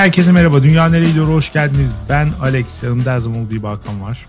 [0.00, 0.62] herkese merhaba.
[0.62, 1.26] Dünya nereye gidiyor?
[1.26, 1.96] Hoş geldiniz.
[2.08, 2.82] Ben Alex.
[2.82, 4.26] Yanımda her zaman olduğu Hakan var.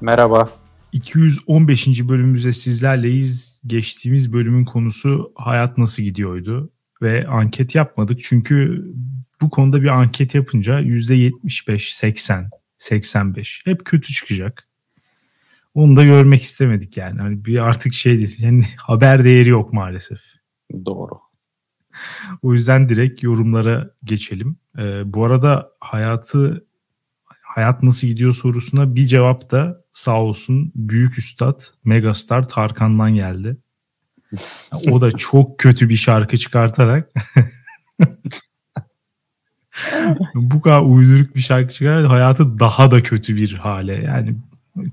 [0.00, 0.50] Merhaba.
[0.92, 2.08] 215.
[2.08, 3.62] bölümümüzde sizlerleyiz.
[3.66, 6.70] Geçtiğimiz bölümün konusu hayat nasıl gidiyordu?
[7.02, 8.84] Ve anket yapmadık çünkü
[9.40, 14.68] bu konuda bir anket yapınca %75, 80, 85 hep kötü çıkacak.
[15.74, 17.20] Onu da görmek istemedik yani.
[17.20, 18.36] Hani bir artık şey değil.
[18.42, 20.20] Yani haber değeri yok maalesef.
[20.84, 21.29] Doğru.
[22.42, 24.56] O yüzden direkt yorumlara geçelim.
[24.78, 26.66] Ee, bu arada hayatı
[27.42, 33.56] hayat nasıl gidiyor sorusuna bir cevap da sağ olsun büyük üstad megastar Tarkan'dan geldi.
[34.90, 37.10] O da çok kötü bir şarkı çıkartarak
[40.34, 43.94] bu kadar uyduruk bir şarkı çıkararak hayatı daha da kötü bir hale.
[43.94, 44.36] Yani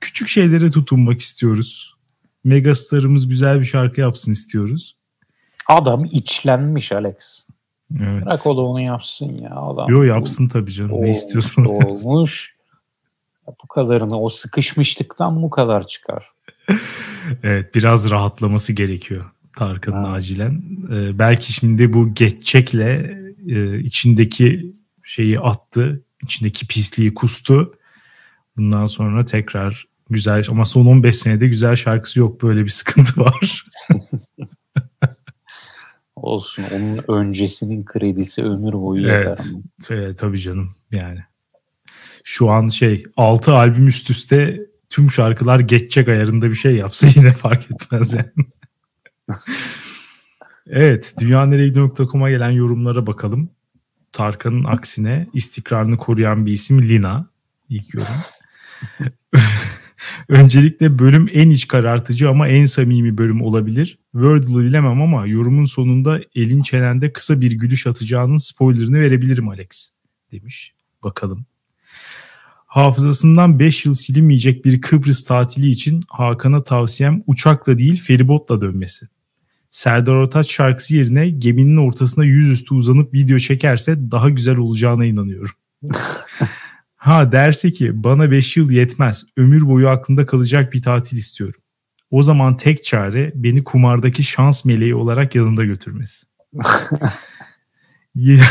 [0.02, 1.98] küçük şeylere tutunmak istiyoruz.
[2.44, 4.97] Megastarımız güzel bir şarkı yapsın istiyoruz.
[5.70, 7.16] Adam içlenmiş Alex.
[8.02, 8.26] Evet.
[8.26, 9.90] Bırak o da onu yapsın ya adam.
[9.90, 10.92] Yo yapsın tabii canım.
[10.92, 11.66] Olmuş, ne istiyorsan
[12.06, 12.56] Olmuş.
[13.64, 16.32] bu kadarını o sıkışmışlıktan bu kadar çıkar.
[17.44, 19.26] evet biraz rahatlaması gerekiyor
[19.58, 20.12] Tarkan'ın Ha.
[20.12, 20.64] acilen.
[20.92, 26.04] Ee, belki şimdi bu geçecekle e, içindeki şeyi attı.
[26.24, 27.74] içindeki pisliği kustu.
[28.58, 33.64] Bundan sonra tekrar güzel ama son 15 senede güzel şarkısı yok böyle bir sıkıntı var.
[36.28, 36.64] Olsun.
[36.76, 39.38] Onun öncesinin kredisi ömür boyu yeter.
[39.90, 40.10] Evet.
[40.10, 41.20] E, tabii canım yani.
[42.24, 47.34] Şu an şey 6 albüm üst üste tüm şarkılar geçecek ayarında bir şey yapsa yine
[47.34, 48.48] fark etmez yani.
[50.68, 53.50] evet dünyaneregidiyor.com'a gelen yorumlara bakalım.
[54.12, 57.30] Tarkan'ın aksine istikrarını koruyan bir isim Lina.
[57.70, 58.14] İlk yorum.
[60.30, 64.00] Öncelikle bölüm en iç karartıcı ama en samimi bölüm olabilir.
[64.12, 69.92] Wordle'ı bilemem ama yorumun sonunda elin çenende kısa bir gülüş atacağının spoilerını verebilirim Alex
[70.32, 70.74] demiş.
[71.04, 71.46] Bakalım.
[72.66, 79.08] Hafızasından 5 yıl silinmeyecek bir Kıbrıs tatili için Hakan'a tavsiyem uçakla değil feribotla dönmesi.
[79.72, 85.52] Serdar Ortaç şarkısı yerine geminin ortasına yüzüstü uzanıp video çekerse daha güzel olacağına inanıyorum.
[87.08, 89.26] Ha derse ki bana 5 yıl yetmez.
[89.38, 91.62] Ömür boyu aklımda kalacak bir tatil istiyorum.
[92.12, 96.28] O zaman tek çare beni kumardaki şans meleği olarak yanında götürmesi.
[98.16, 98.44] ya,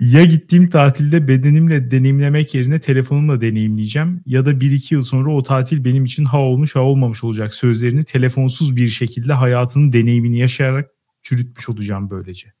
[0.00, 5.84] ya gittiğim tatilde bedenimle deneyimlemek yerine telefonumla deneyimleyeceğim ya da 1-2 yıl sonra o tatil
[5.84, 10.90] benim için ha olmuş ha olmamış olacak sözlerini telefonsuz bir şekilde hayatının deneyimini yaşayarak
[11.22, 12.52] çürütmüş olacağım böylece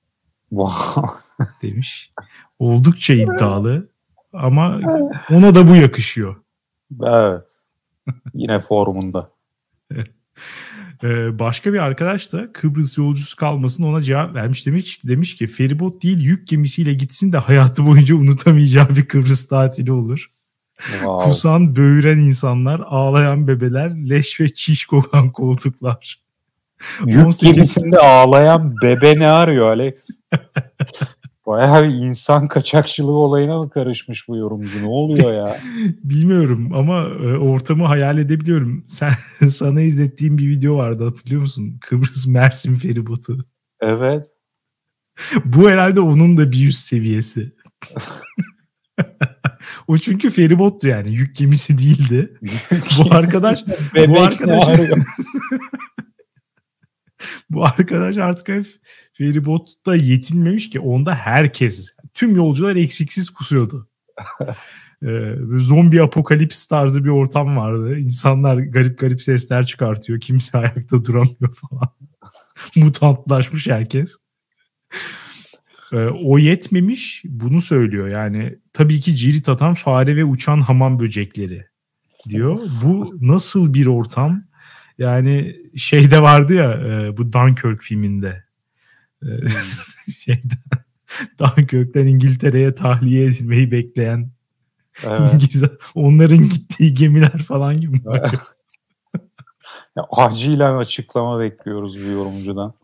[0.48, 1.02] Wow.
[1.62, 2.12] demiş.
[2.58, 3.90] Oldukça iddialı
[4.32, 4.80] ama
[5.30, 6.36] ona da bu yakışıyor.
[7.02, 7.60] evet.
[8.34, 9.30] Yine formunda.
[11.04, 16.02] Ee, başka bir arkadaş da Kıbrıs yolcusu kalmasın ona cevap vermiş demiş demiş ki feribot
[16.02, 20.30] değil yük gemisiyle gitsin de hayatı boyunca unutamayacağı bir Kıbrıs tatili olur.
[20.76, 21.24] Wow.
[21.24, 26.20] Kusan, böğüren insanlar, ağlayan bebeler, leş ve çiş kokan koltuklar.
[27.06, 30.08] Yük 18 gemisinde ağlayan bebe ne arıyor Alex?
[31.50, 34.82] Bayağı bir insan kaçakçılığı olayına mı karışmış bu yorumcu?
[34.82, 35.56] Ne oluyor ya?
[36.04, 38.84] Bilmiyorum ama e, ortamı hayal edebiliyorum.
[38.86, 39.12] Sen
[39.50, 41.76] sana izlettiğim bir video vardı hatırlıyor musun?
[41.80, 43.44] Kıbrıs Mersin feribotu.
[43.80, 44.24] Evet.
[45.44, 47.54] Bu herhalde onun da bir üst seviyesi.
[49.88, 52.38] o çünkü feribottu yani yük gemisi değildi.
[52.98, 53.66] Bu arkadaş
[54.08, 54.78] bu arkadaş
[57.50, 58.66] bu arkadaş artık hep
[59.20, 63.88] feribotta yetinmemiş ki onda herkes tüm yolcular eksiksiz kusuyordu.
[65.06, 67.98] Ee, zombi apokalips tarzı bir ortam vardı.
[67.98, 70.20] İnsanlar garip garip sesler çıkartıyor.
[70.20, 71.88] Kimse ayakta duramıyor falan.
[72.76, 74.16] Mutantlaşmış herkes.
[75.92, 81.66] Ee, o yetmemiş bunu söylüyor yani tabii ki cirit atan fare ve uçan hamam böcekleri
[82.28, 82.60] diyor.
[82.84, 84.44] Bu nasıl bir ortam?
[84.98, 88.49] Yani şeyde vardı ya e, bu Dunkirk filminde.
[89.22, 89.28] E,
[90.18, 90.58] şeyden
[91.38, 94.30] Dunkirk'ten İngiltere'ye tahliye edilmeyi bekleyen
[95.06, 95.34] Evet.
[95.34, 95.64] İngiliz
[95.94, 98.04] onların gittiği gemiler falan gibi.
[98.04, 98.56] bak.
[99.96, 102.74] Ya, acilen açıklama bekliyoruz bu yorumcudan.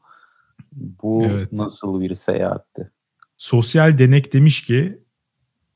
[0.73, 1.53] Bu Evet.
[1.53, 2.91] nasıl bir seyahatti?
[3.37, 4.99] Sosyal Denek demiş ki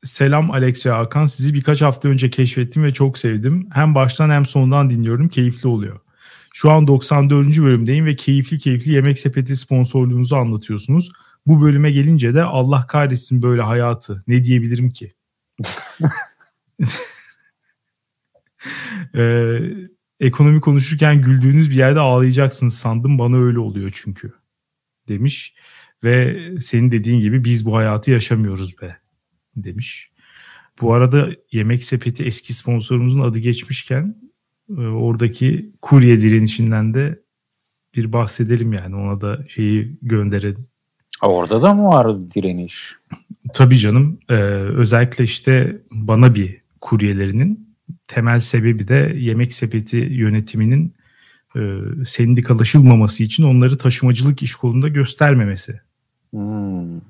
[0.02, 1.24] Selam Alex ve Hakan.
[1.24, 3.68] Sizi birkaç hafta önce keşfettim ve çok sevdim.
[3.72, 5.28] Hem baştan hem sondan dinliyorum.
[5.28, 6.00] Keyifli oluyor.
[6.52, 7.58] Şu an 94.
[7.58, 11.12] bölümdeyim ve keyifli keyifli Yemek Sepeti sponsorluğunuzu anlatıyorsunuz.
[11.46, 14.24] Bu bölüme gelince de Allah kahretsin böyle hayatı.
[14.26, 15.12] Ne diyebilirim ki?
[19.14, 19.58] Ee,
[20.20, 23.18] ekonomi konuşurken güldüğünüz bir yerde ağlayacaksınız sandım.
[23.18, 24.32] Bana öyle oluyor çünkü.
[25.08, 25.54] Demiş.
[26.04, 28.96] Ve senin dediğin gibi biz bu hayatı yaşamıyoruz be
[29.56, 30.10] demiş.
[30.80, 34.16] Bu arada Yemek Sepeti eski sponsorumuzun adı geçmişken
[34.78, 37.20] oradaki kurye direnişinden de
[37.96, 40.66] bir bahsedelim yani ona da şeyi gönderelim.
[41.22, 42.96] Orada da mı var direniş?
[43.52, 44.18] Tabii canım.
[44.28, 47.76] Ee, özellikle işte bana bir kuryelerinin
[48.06, 50.94] temel sebebi de yemek sepeti yönetiminin
[51.56, 51.60] e,
[52.04, 55.80] sendikalaşılmaması için onları taşımacılık iş kolunda göstermemesi.
[56.30, 57.00] Hmm.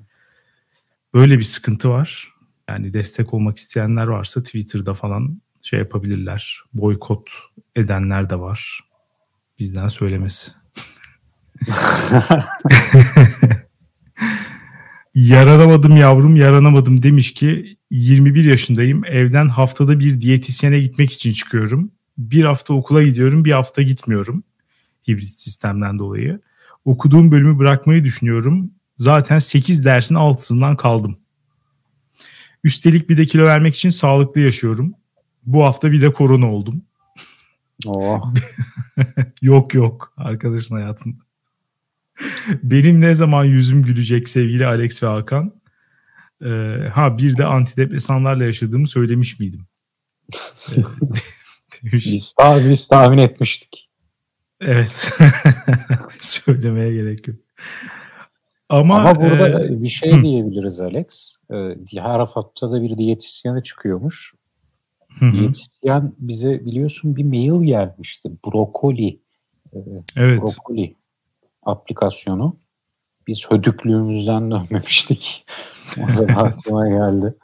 [1.13, 2.33] Böyle bir sıkıntı var.
[2.69, 6.61] Yani destek olmak isteyenler varsa Twitter'da falan şey yapabilirler.
[6.73, 7.29] Boykot
[7.75, 8.79] edenler de var.
[9.59, 10.51] Bizden söylemesi.
[15.15, 21.91] yaranamadım yavrum yaranamadım demiş ki 21 yaşındayım evden haftada bir diyetisyene gitmek için çıkıyorum.
[22.17, 24.43] Bir hafta okula gidiyorum bir hafta gitmiyorum
[25.07, 26.39] hibrit sistemden dolayı.
[26.85, 28.71] Okuduğum bölümü bırakmayı düşünüyorum.
[28.97, 31.17] Zaten 8 dersin altısından kaldım.
[32.63, 34.93] Üstelik bir de kilo vermek için sağlıklı yaşıyorum.
[35.43, 36.83] Bu hafta bir de korona oldum.
[37.85, 38.33] Oh.
[39.41, 41.15] yok yok arkadaşın hayatında.
[42.63, 45.61] Benim ne zaman yüzüm gülecek sevgili Alex ve Hakan?
[46.45, 46.47] Ee,
[46.93, 49.65] ha bir de antidepresanlarla yaşadığımı söylemiş miydim?
[50.75, 50.81] Ee,
[51.93, 53.89] biz, tahmin, biz tahmin etmiştik.
[54.61, 55.11] Evet.
[56.19, 57.37] Söylemeye gerek yok.
[58.69, 60.23] Ama, Ama burada e, bir şey hı.
[60.23, 61.33] diyebiliriz Alex.
[61.53, 64.33] Ee, her haftada bir diyetisyene çıkıyormuş.
[65.19, 65.31] Hı-hı.
[65.31, 68.31] Diyetisyen bize biliyorsun bir mail gelmişti.
[68.45, 69.19] Brokoli.
[69.73, 69.79] Ee,
[70.17, 70.41] evet.
[70.41, 70.95] Brokoli
[71.63, 72.57] aplikasyonu.
[73.27, 75.45] Biz hödüklüğümüzden dönmemiştik.
[75.97, 77.35] o zaman aklıma geldi.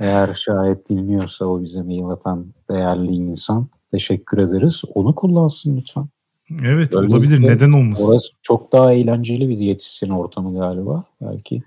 [0.00, 4.82] Eğer şayet dinliyorsa o bize mail atan değerli insan teşekkür ederiz.
[4.94, 6.08] Onu kullansın lütfen.
[6.50, 7.42] Evet Böylelikle olabilir.
[7.42, 8.10] Neden olmasın?
[8.10, 11.04] Orası çok daha eğlenceli bir diyetisyen ortamı galiba.
[11.20, 11.62] Belki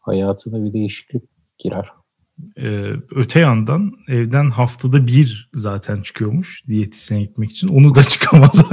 [0.00, 1.22] hayatına bir değişiklik
[1.58, 1.88] girer.
[2.58, 7.68] Ee, öte yandan evden haftada bir zaten çıkıyormuş diyetisyene gitmek için.
[7.68, 8.62] Onu da çıkamaz.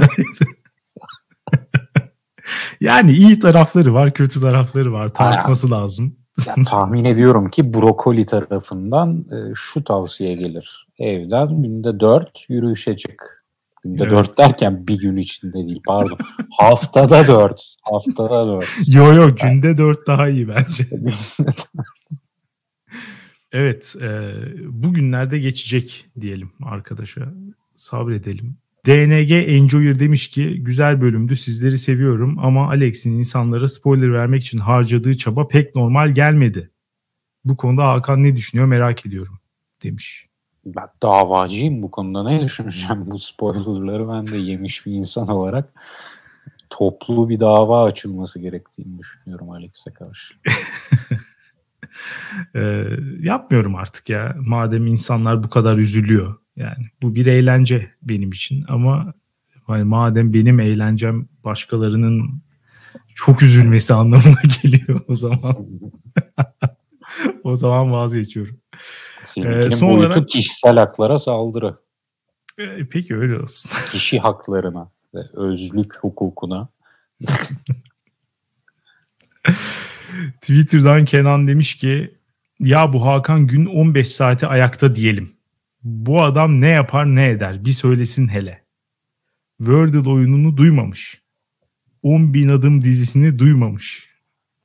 [2.80, 5.08] yani iyi tarafları var, kötü tarafları var.
[5.08, 6.16] Tartması yani, lazım.
[6.46, 10.86] yani tahmin ediyorum ki brokoli tarafından e, şu tavsiye gelir.
[10.98, 13.44] Evden günde dört yürüyüşe çık.
[13.84, 14.12] Günde evet.
[14.12, 16.18] dört derken bir gün içinde değil pardon.
[16.58, 17.74] haftada dört.
[17.82, 18.78] Haftada dört.
[18.86, 20.86] Yo yo günde dört daha iyi bence.
[23.52, 24.32] Evet e,
[24.82, 27.32] bugünlerde geçecek diyelim arkadaşa.
[27.76, 28.56] Sabredelim.
[28.86, 35.16] DNG Enjoyer demiş ki güzel bölümdü sizleri seviyorum ama Alex'in insanlara spoiler vermek için harcadığı
[35.16, 36.70] çaba pek normal gelmedi.
[37.44, 39.38] Bu konuda Hakan ne düşünüyor merak ediyorum
[39.82, 40.26] demiş.
[40.66, 45.72] Ben davacıyım bu konuda ne düşüneceğim bu spoilerları ben de yemiş bir insan olarak
[46.70, 50.34] toplu bir dava açılması gerektiğini düşünüyorum Alex'e karşı.
[52.54, 52.84] e,
[53.20, 59.14] yapmıyorum artık ya madem insanlar bu kadar üzülüyor yani bu bir eğlence benim için ama
[59.66, 62.42] hani madem benim eğlencem başkalarının
[63.14, 65.56] çok üzülmesi anlamına geliyor o zaman.
[67.44, 68.58] o zaman vazgeçiyorum.
[69.24, 71.76] Seninkinin ee, son olarak kişisel haklara saldırı.
[72.58, 73.70] E, peki öyle olsun.
[73.92, 76.68] Kişi haklarına ve özlük hukukuna.
[80.40, 82.14] Twitter'dan Kenan demiş ki
[82.60, 85.30] ya bu Hakan gün 15 saati ayakta diyelim.
[85.82, 88.62] Bu adam ne yapar ne eder bir söylesin hele.
[89.58, 91.22] Wordle oyununu duymamış.
[92.02, 94.08] 10 bin adım dizisini duymamış.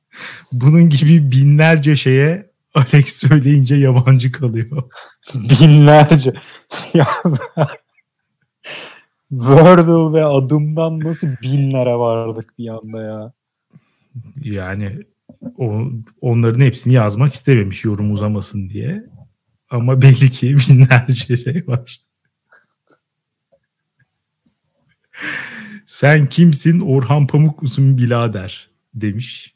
[0.52, 4.82] Bunun gibi binlerce şeye Alex söyleyince yabancı kalıyor.
[5.34, 6.32] binlerce.
[6.94, 7.08] ya
[9.30, 13.32] Wordle ve adımdan nasıl binlere vardık bir anda ya.
[14.42, 15.02] Yani
[15.58, 19.04] o, onların hepsini yazmak istememiş yorum uzamasın diye.
[19.70, 22.00] Ama belli ki binlerce şey var.
[25.86, 29.54] Sen kimsin Orhan Pamuk musun birader demiş.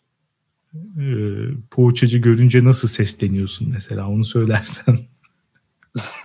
[0.75, 1.37] Ee,
[1.71, 4.99] poğaçacı görünce nasıl sesleniyorsun mesela onu söylersen.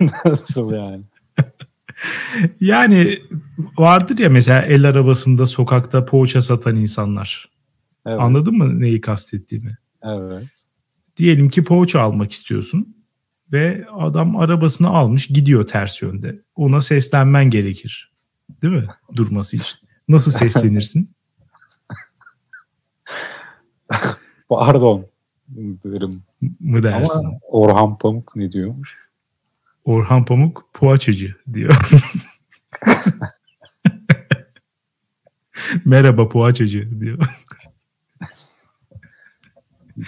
[0.26, 1.04] nasıl yani?
[2.60, 3.22] yani
[3.78, 7.57] vardır ya mesela el arabasında sokakta poğaça satan insanlar.
[8.08, 8.20] Evet.
[8.20, 9.78] Anladın mı neyi kastettiğimi?
[10.02, 10.48] Evet.
[11.16, 12.96] Diyelim ki poğaça almak istiyorsun
[13.52, 16.42] ve adam arabasını almış gidiyor ters yönde.
[16.56, 18.12] Ona seslenmen gerekir.
[18.62, 18.86] Değil mi?
[19.16, 19.78] Durması için.
[20.08, 21.10] Nasıl seslenirsin?
[24.48, 25.06] Pardon
[25.84, 26.22] derim.
[26.60, 27.18] Mı dersin?
[27.18, 28.96] Ama Orhan Pamuk ne diyormuş?
[29.84, 31.74] Orhan Pamuk poğaçacı diyor.
[35.84, 37.18] Merhaba poğaçacı diyor.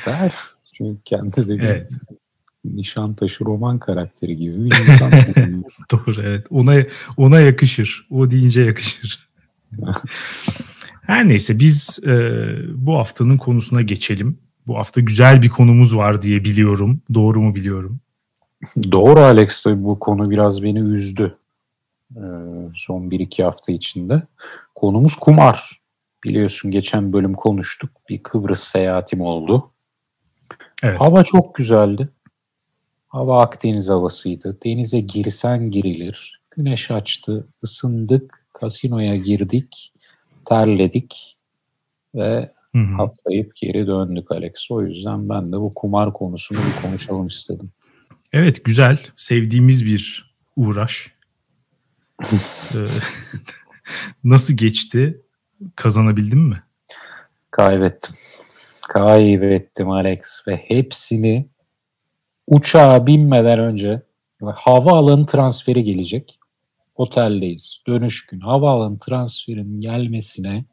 [0.06, 0.32] Der.
[0.72, 1.92] Çünkü kendi de evet.
[2.64, 5.12] Nişantaşı roman karakteri gibi bir insan.
[5.90, 6.46] Doğru evet.
[6.50, 6.76] Ona
[7.16, 8.06] ona yakışır.
[8.10, 9.28] O deyince yakışır.
[11.02, 12.12] Her neyse biz e,
[12.74, 14.38] bu haftanın konusuna geçelim.
[14.66, 17.00] Bu hafta güzel bir konumuz var diye biliyorum.
[17.14, 18.00] Doğru mu biliyorum?
[18.92, 21.36] Doğru Alex tabii bu konu biraz beni üzdü.
[22.16, 22.20] Ee,
[22.74, 24.22] son 1-2 hafta içinde.
[24.74, 25.80] Konumuz kumar.
[26.24, 27.90] Biliyorsun geçen bölüm konuştuk.
[28.08, 29.70] Bir Kıbrıs seyahatim oldu.
[30.82, 31.00] Evet.
[31.00, 32.08] Hava çok güzeldi.
[33.08, 34.58] Hava Akdeniz havasıydı.
[34.64, 36.40] Denize girsen girilir.
[36.50, 39.92] Güneş açtı, ısındık, kasinoya girdik,
[40.44, 41.36] terledik
[42.14, 43.02] ve Hı-hı.
[43.02, 44.70] atlayıp geri döndük Alex.
[44.70, 47.70] O yüzden ben de bu kumar konusunu bir konuşalım istedim.
[48.32, 48.98] Evet güzel.
[49.16, 51.14] Sevdiğimiz bir uğraş.
[52.74, 52.78] Ee,
[54.24, 55.20] nasıl geçti?
[55.76, 56.62] Kazanabildin mi?
[57.50, 58.14] Kaybettim.
[58.90, 61.48] Kaybettim Alex ve hepsini
[62.46, 64.02] uçağa binmeden önce
[64.42, 66.38] havaalanı transferi gelecek.
[66.94, 67.82] Oteldeyiz.
[67.86, 70.64] Dönüş gün havaalanı transferinin gelmesine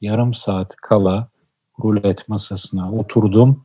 [0.00, 1.28] yarım saat kala
[1.84, 3.64] rulet masasına oturdum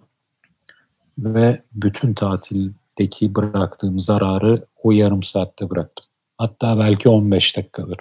[1.17, 6.05] ve bütün tatildeki bıraktığım zararı o yarım saatte bıraktım.
[6.37, 7.97] Hatta belki 15 dakikadır.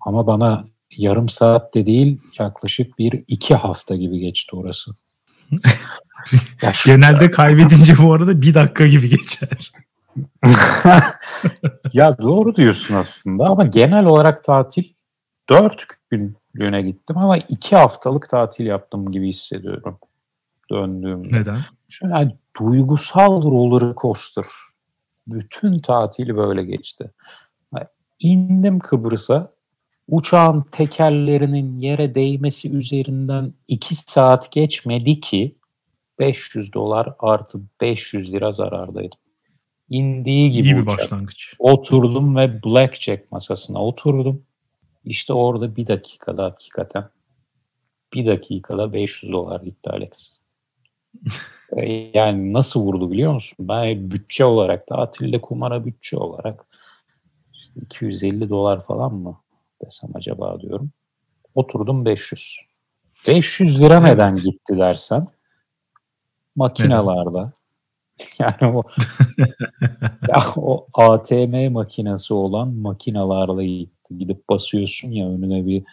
[0.00, 0.64] Ama bana
[0.96, 4.90] yarım saat de değil yaklaşık bir iki hafta gibi geçti orası.
[6.86, 9.72] Genelde kaybedince bu arada bir dakika gibi geçer.
[11.92, 14.84] ya doğru diyorsun aslında ama genel olarak tatil
[15.48, 19.98] dört günlüğüne gittim ama iki haftalık tatil yaptım gibi hissediyorum
[20.70, 21.40] döndüğümde.
[21.40, 21.58] Neden?
[21.88, 24.44] Şöyle yani duygusal roller coaster.
[25.26, 27.10] Bütün tatili böyle geçti.
[28.20, 29.52] İndim Kıbrıs'a
[30.08, 35.56] uçağın tekerlerinin yere değmesi üzerinden 2 saat geçmedi ki
[36.18, 39.18] 500 dolar artı 500 lira zarardaydım.
[39.90, 40.98] İndiği gibi İyi bir uçak.
[40.98, 41.54] başlangıç.
[41.58, 44.42] Oturdum ve blackjack masasına oturdum.
[45.04, 47.08] İşte orada bir dakikada hakikaten
[48.14, 50.38] bir dakikada 500 dolar gitti Alex.
[52.14, 53.56] yani nasıl vurdu biliyor musun?
[53.60, 56.64] Ben bütçe olarak tatilde kumara bütçe olarak
[57.52, 59.40] işte 250 dolar falan mı
[59.84, 60.90] desem acaba diyorum.
[61.54, 62.58] Oturdum 500.
[63.28, 64.02] 500 lira evet.
[64.02, 65.26] neden gitti dersen
[66.56, 67.52] makinalarda
[68.38, 68.82] yani o
[70.28, 74.18] ya o ATM makinesi olan makinalarla gitti.
[74.18, 75.84] Gidip basıyorsun ya önüne bir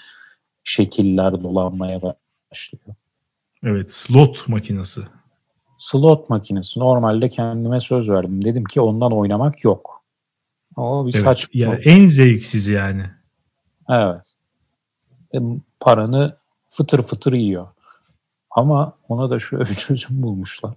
[0.63, 2.95] şekiller dolanmaya başlıyor.
[3.63, 5.01] Evet slot makinesi.
[5.77, 6.79] Slot makinesi.
[6.79, 8.45] Normalde kendime söz verdim.
[8.45, 10.03] Dedim ki ondan oynamak yok.
[10.75, 11.47] O bir evet, saç.
[11.53, 13.05] Ya en zevksiz yani.
[13.89, 14.21] Evet.
[15.33, 15.37] E,
[15.79, 16.37] paranı
[16.67, 17.67] fıtır fıtır yiyor.
[18.51, 20.73] Ama ona da şöyle bir çözüm bulmuşlar.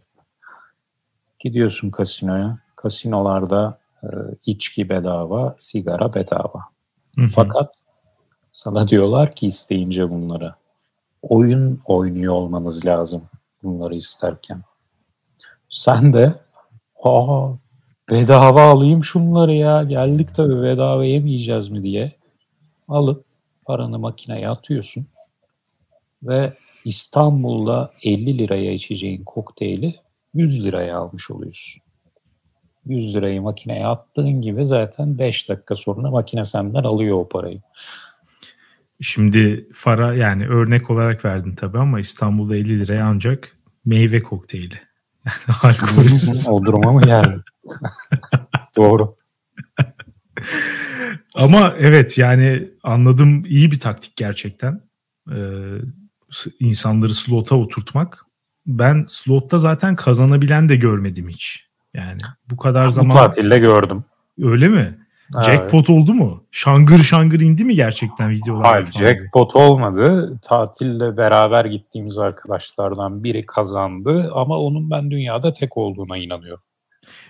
[1.38, 2.58] Gidiyorsun kasinoya.
[2.76, 4.06] Kasinolarda e,
[4.46, 6.64] içki bedava, sigara bedava.
[7.14, 7.28] Hı hı.
[7.28, 7.74] Fakat
[8.52, 10.54] sana diyorlar ki isteyince bunları
[11.22, 13.22] oyun oynuyor olmanız lazım
[13.62, 14.62] bunları isterken.
[15.68, 16.34] Sen de
[17.04, 17.48] aa
[18.10, 22.17] bedava alayım şunları ya geldik tabii bedava yemeyeceğiz mi diye
[22.88, 23.24] alıp
[23.64, 25.06] paranı makineye atıyorsun
[26.22, 26.52] ve
[26.84, 29.94] İstanbul'da 50 liraya içeceğin kokteyli
[30.34, 31.82] 100 liraya almış oluyorsun.
[32.86, 37.60] 100 lirayı makineye attığın gibi zaten 5 dakika sonra makine senden alıyor o parayı.
[39.00, 44.74] Şimdi Fara yani örnek olarak verdin tabii ama İstanbul'da 50 liraya ancak meyve kokteyli.
[45.62, 46.48] Alkolsüz.
[46.48, 47.40] o duruma mı geldi?
[48.76, 49.16] Doğru.
[51.34, 54.80] Ama evet yani anladım iyi bir taktik gerçekten.
[55.32, 55.36] Ee,
[56.60, 58.24] insanları slota oturtmak.
[58.66, 61.68] Ben slotta zaten kazanabilen de görmedim hiç.
[61.94, 62.18] Yani
[62.50, 63.16] bu kadar bu zaman...
[63.16, 64.04] tatilde gördüm.
[64.42, 64.98] Öyle mi?
[65.34, 65.44] Evet.
[65.44, 66.44] Jackpot oldu mu?
[66.50, 68.66] Şangır şangır indi mi gerçekten videolar?
[68.66, 70.38] Hayır jackpot olmadı.
[70.42, 76.62] Tatilde beraber gittiğimiz arkadaşlardan biri kazandı ama onun ben dünyada tek olduğuna inanıyorum.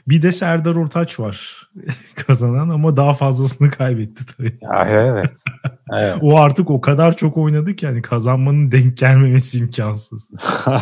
[0.09, 1.69] Bir de Serdar Ortaç var
[2.27, 4.59] kazanan ama daha fazlasını kaybetti tabii.
[4.63, 5.43] Ya, evet.
[5.93, 6.19] evet.
[6.23, 10.31] o artık o kadar çok oynadı ki yani kazanmanın denk gelmemesi imkansız.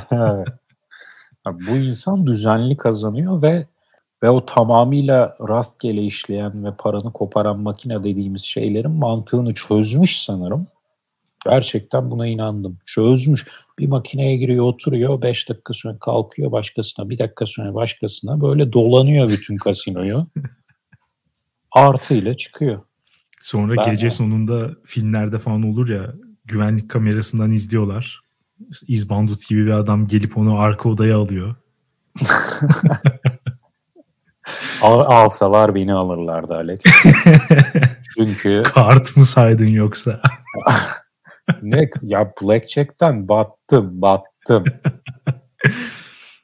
[1.46, 3.66] Bu insan düzenli kazanıyor ve
[4.22, 10.66] ve o tamamıyla rastgele işleyen ve paranı koparan makine dediğimiz şeylerin mantığını çözmüş sanırım.
[11.44, 12.78] Gerçekten buna inandım.
[12.86, 13.46] Çözmüş.
[13.78, 15.22] Bir makineye giriyor, oturuyor.
[15.22, 17.10] 5 dakika sonra kalkıyor başkasına.
[17.10, 18.40] Bir dakika sonra başkasına.
[18.40, 20.26] Böyle dolanıyor bütün kasinoyu.
[21.72, 22.82] Artıyla çıkıyor.
[23.42, 26.14] Sonra ben gece sonunda filmlerde falan olur ya
[26.44, 28.20] güvenlik kamerasından izliyorlar.
[28.88, 31.54] İzbandut gibi bir adam gelip onu arka odaya alıyor.
[34.82, 36.80] Al, alsalar beni alırlardı Alex.
[38.16, 40.20] Çünkü Kart mı saydın yoksa?
[41.62, 44.64] Ne ya Blackjack'ten battım battım.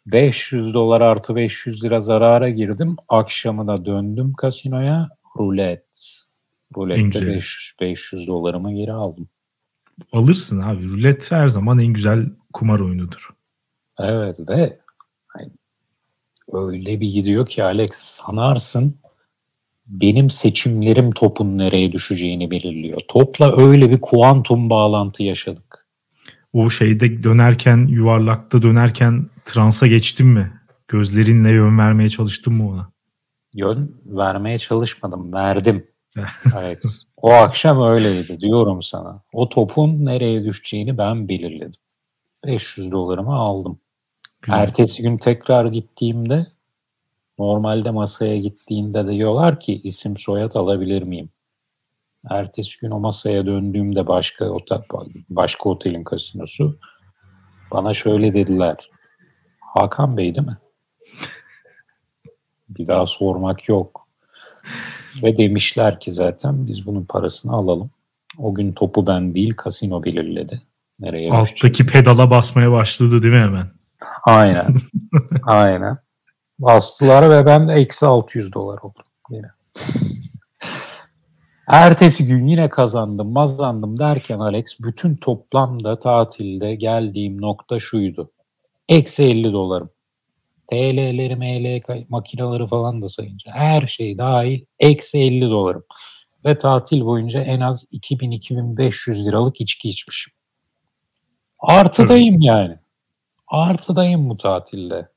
[0.07, 2.97] 500 dolar artı 500 lira zarara girdim.
[3.09, 5.09] Akşamına döndüm kasinoya.
[5.39, 6.23] Rulet.
[6.77, 7.35] Rulette güzeli.
[7.35, 9.29] 500, 500 dolarımı geri aldım.
[10.13, 10.89] Alırsın abi.
[10.89, 13.29] Rulet her zaman en güzel kumar oyunudur.
[13.99, 14.79] Evet ve
[16.53, 19.01] öyle bir gidiyor ki Alex sanarsın
[19.87, 23.01] benim seçimlerim topun nereye düşeceğini belirliyor.
[23.09, 25.87] Topla öyle bir kuantum bağlantı yaşadık.
[26.53, 30.53] O şeyde dönerken, yuvarlakta dönerken transa geçtin mi?
[30.89, 32.93] Gözlerinle yön vermeye çalıştın mı ona?
[33.55, 35.87] Yön vermeye çalışmadım, verdim.
[36.55, 37.03] Alex.
[37.17, 39.23] O akşam öyleydi diyorum sana.
[39.33, 41.81] O topun nereye düşeceğini ben belirledim.
[42.47, 43.79] 500 dolarımı aldım.
[44.43, 44.59] Güzel.
[44.59, 46.47] Ertesi gün tekrar gittiğimde
[47.39, 51.31] normalde masaya gittiğinde de diyorlar ki isim soyad alabilir miyim?
[52.31, 54.83] Ertesi gün o masaya döndüğümde başka otel,
[55.31, 56.79] başka otelin kasinosu
[57.71, 58.91] bana şöyle dediler.
[59.61, 60.59] Hakan Bey değil mi?
[62.69, 64.09] Bir daha sormak yok.
[65.23, 67.91] Ve demişler ki zaten biz bunun parasını alalım.
[68.39, 70.63] O gün topu ben değil kasino belirledi.
[71.01, 71.33] Nereye.
[71.33, 73.71] Alttaki pedala basmaya başladı değil mi hemen?
[74.25, 74.65] Aynen.
[75.43, 75.99] Aynen.
[76.59, 79.05] Bastılar ve ben eksi 600 dolar oldum.
[79.31, 79.47] Yine.
[81.69, 88.31] Ertesi gün yine kazandım, mazandım derken Alex bütün toplamda tatilde geldiğim nokta şuydu.
[88.89, 89.91] Eksi 50 dolarım.
[90.67, 95.85] TL'leri, ML makineleri falan da sayınca her şey dahil eksi 50 dolarım.
[96.45, 100.33] Ve tatil boyunca en az 2000-2500 liralık içki içmişim.
[101.59, 102.79] Artıdayım yani.
[103.49, 105.09] Artıdayım bu tatilde.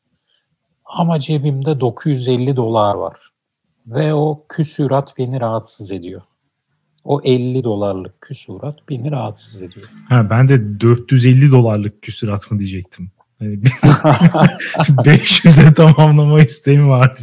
[0.85, 3.31] Ama cebimde 950 dolar var.
[3.87, 6.21] Ve o küsürat beni rahatsız ediyor.
[7.03, 9.89] O 50 dolarlık küsurat beni rahatsız ediyor.
[10.09, 13.11] Ha, ben de 450 dolarlık küsurat mı diyecektim.
[13.39, 17.21] Hani 500'e tamamlama isteğim vardı.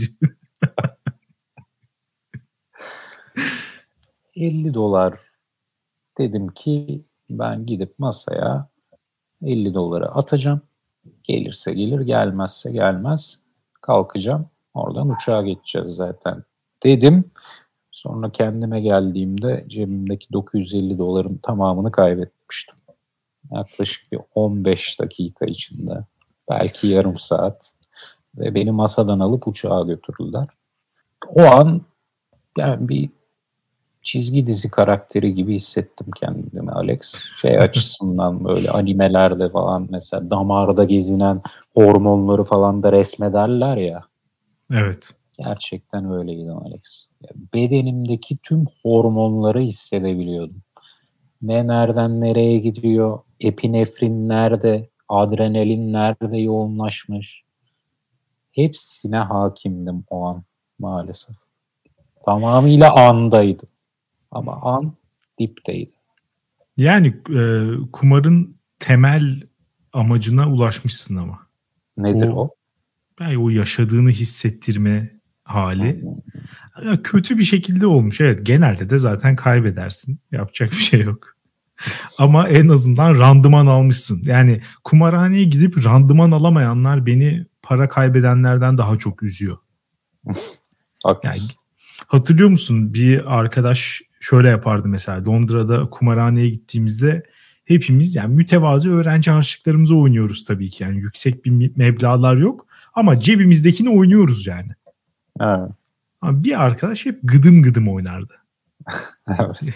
[4.37, 5.15] 50 dolar
[6.19, 8.69] dedim ki ben gidip masaya
[9.43, 10.61] 50 doları atacağım.
[11.23, 13.42] Gelirse gelir, gelmezse gelmez.
[13.83, 14.47] Kalkacağım.
[14.75, 16.45] Oradan uçağa geçeceğiz zaten
[16.83, 17.25] dedim.
[17.91, 22.77] Sonra kendime geldiğimde cebimdeki 950 doların tamamını kaybetmiştim.
[23.51, 26.05] Yaklaşık bir 15 dakika içinde.
[26.51, 27.73] Belki yarım saat.
[28.37, 30.47] Ve beni masadan alıp uçağa götürdüler.
[31.29, 31.83] O an
[32.59, 33.11] yani bir
[34.03, 37.15] çizgi dizi karakteri gibi hissettim kendimi Alex.
[37.41, 41.43] Şey açısından böyle animelerde falan mesela damarda gezinen
[41.75, 44.05] hormonları falan da resmederler ya.
[44.73, 45.15] Evet.
[45.39, 47.07] Gerçekten öyleydi Alex.
[47.55, 50.63] Bedenimdeki tüm hormonları hissedebiliyordum.
[51.43, 57.43] Ne nereden nereye gidiyor, epinefrin nerede, adrenalin nerede yoğunlaşmış.
[58.53, 60.43] Hepsine hakimdim o an
[60.79, 61.37] maalesef.
[62.25, 63.69] Tamamıyla andaydım.
[64.31, 64.93] Ama an
[65.39, 66.02] dipteydi.
[66.77, 69.43] Yani e, kumarın temel
[69.93, 71.47] amacına ulaşmışsın ama.
[71.97, 72.33] Nedir o?
[72.33, 72.51] O-
[73.21, 75.13] Yani o yaşadığını hissettirme
[75.45, 76.05] hali.
[76.85, 78.21] Ya kötü bir şekilde olmuş.
[78.21, 80.21] Evet genelde de zaten kaybedersin.
[80.33, 81.27] Yapacak bir şey yok.
[82.19, 84.23] Ama en azından randıman almışsın.
[84.27, 89.59] Yani kumarhaneye gidip randıman alamayanlar beni para kaybedenlerden daha çok üzüyor.
[91.05, 91.57] Haklısın.
[92.07, 97.23] Hatırlıyor musun bir arkadaş şöyle yapardı mesela Londra'da kumarhaneye gittiğimizde
[97.65, 100.83] hepimiz yani mütevazi öğrenci harçlıklarımızı oynuyoruz tabii ki.
[100.85, 104.73] Yani yüksek bir meblağlar yok ama cebimizdekini oynuyoruz yani.
[105.41, 105.71] Evet.
[106.21, 108.35] Ama bir arkadaş hep gıdım gıdım oynardı.
[109.29, 109.57] evet.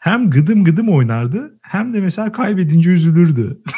[0.00, 3.62] Hem gıdım gıdım oynardı hem de mesela kaybedince üzülürdü.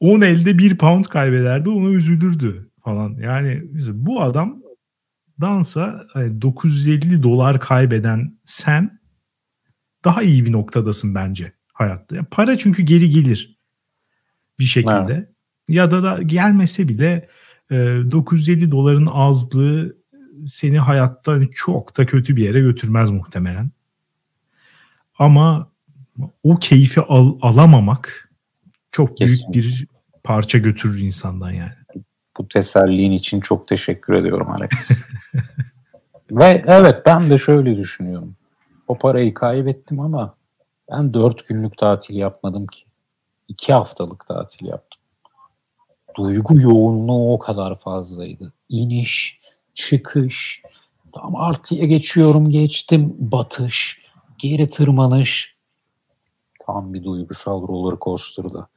[0.00, 3.14] 10 elde 1 pound kaybederdi ona üzülürdü falan.
[3.14, 4.62] Yani bu adam
[5.40, 9.00] dansa hani 950 dolar kaybeden sen
[10.04, 12.16] daha iyi bir noktadasın bence hayatta.
[12.16, 13.58] Yani para çünkü geri gelir
[14.58, 15.32] bir şekilde.
[15.68, 17.28] Ya da da gelmese bile
[17.70, 19.96] e, 907 doların azlığı
[20.48, 23.70] seni hayatta hani çok da kötü bir yere götürmez muhtemelen.
[25.18, 25.70] Ama
[26.42, 28.30] o keyfi al- alamamak
[28.92, 29.60] çok büyük Kesinlikle.
[29.60, 29.86] bir
[30.24, 31.72] parça götürür insandan yani.
[32.38, 34.70] Bu tesellin için çok teşekkür ediyorum Alex.
[36.30, 38.36] Ve evet ben de şöyle düşünüyorum.
[38.88, 40.34] O parayı kaybettim ama
[40.90, 42.84] ben dört günlük tatil yapmadım ki.
[43.48, 45.00] İki haftalık tatil yaptım.
[46.16, 48.52] duygu yoğunluğu o kadar fazlaydı.
[48.68, 49.40] İniş,
[49.74, 50.62] çıkış,
[51.12, 54.02] tam artıya geçiyorum geçtim, batış,
[54.38, 55.56] geri tırmanış.
[56.66, 58.68] Tam bir duygusal roller coaster'dı.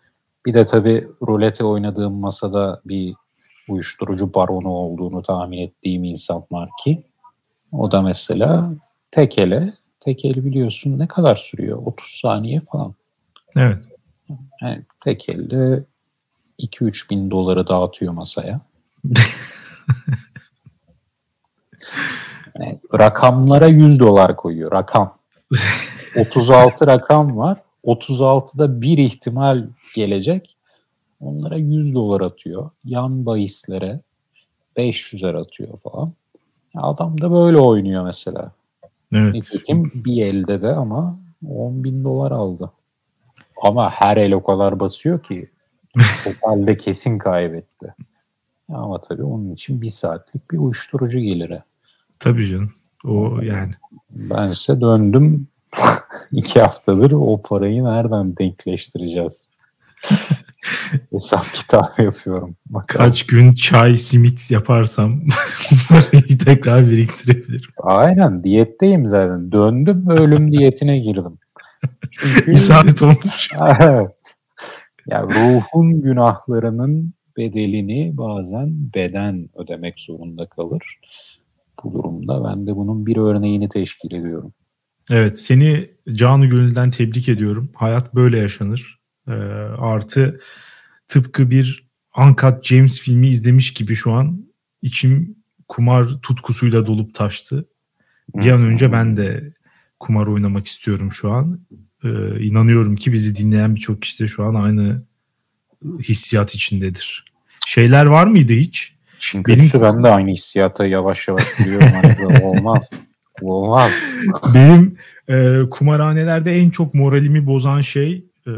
[0.46, 3.16] Bir de tabii rulete oynadığım masada bir
[3.70, 7.11] uyuşturucu baronu olduğunu tahmin ettiğim insan var ki
[7.72, 8.74] o da mesela
[9.12, 11.78] tek ele, tek el biliyorsun ne kadar sürüyor?
[11.86, 12.96] 30 saniye falan.
[13.56, 13.86] Evet.
[14.62, 15.84] Yani tek elde
[16.60, 18.62] 2-3 bin doları dağıtıyor masaya.
[22.60, 24.72] yani rakamlara 100 dolar koyuyor.
[24.72, 25.18] Rakam.
[26.18, 27.58] 36 rakam var.
[27.84, 30.58] 36'da bir ihtimal gelecek.
[31.20, 32.70] Onlara 100 dolar atıyor.
[32.84, 34.00] Yan bahislere
[34.78, 36.14] 500'er atıyor falan.
[36.76, 38.52] Adam da böyle oynuyor mesela.
[39.14, 39.34] Evet.
[39.34, 42.72] Nitekim bir elde de ama 10 bin dolar aldı.
[43.64, 45.50] Ama her el o kadar basıyor ki
[46.24, 47.96] totalde kesin kaybetti.
[48.74, 51.64] Ama tabii onun için bir saatlik bir uyuşturucu geliri.
[52.20, 52.74] Tabii canım.
[53.06, 53.74] O yani.
[54.10, 55.48] Ben ise döndüm
[56.32, 59.46] iki haftadır o parayı nereden denkleştireceğiz?
[61.12, 62.56] Hesap kitap yapıyorum.
[62.66, 63.06] Bakalım.
[63.06, 65.22] Kaç gün çay, simit yaparsam
[65.90, 67.70] parayı tekrar biriktirebilirim.
[67.84, 69.52] Aynen diyetteyim zaten.
[69.52, 71.40] Döndüm ölüm diyetine girdim.
[72.12, 72.52] Çünkü...
[72.52, 73.50] İsabet olmuş.
[73.80, 74.12] evet.
[75.08, 81.00] Ya ruhun günahlarının bedelini bazen beden ödemek zorunda kalır.
[81.84, 84.54] Bu durumda ben de bunun bir örneğini teşkil ediyorum.
[85.10, 87.70] Evet seni canı gönülden tebrik ediyorum.
[87.76, 89.00] Hayat böyle yaşanır.
[89.28, 89.32] Ee,
[89.78, 90.40] artı
[91.12, 94.46] tıpkı bir Uncut James filmi izlemiş gibi şu an
[94.82, 95.36] içim
[95.68, 97.66] kumar tutkusuyla dolup taştı.
[98.36, 99.54] Bir an önce ben de
[100.00, 101.60] kumar oynamak istiyorum şu an.
[102.04, 102.10] Ee,
[102.44, 105.04] inanıyorum ki bizi dinleyen birçok kişi de şu an aynı
[106.00, 107.26] hissiyat içindedir.
[107.66, 108.96] Şeyler var mıydı hiç?
[109.20, 109.70] Çünkü Benim...
[109.82, 111.88] ben de aynı hissiyata yavaş yavaş giriyorum.
[111.88, 112.90] hani olmaz.
[113.42, 113.92] Olmaz.
[114.54, 114.98] Benim
[115.28, 118.52] e, kumarhanelerde en çok moralimi bozan şey e,